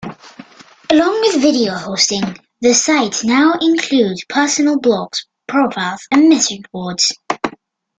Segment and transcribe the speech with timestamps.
[0.89, 2.23] Along with video hosting,
[2.59, 7.11] the site now includes personal blogs, profiles and message boards.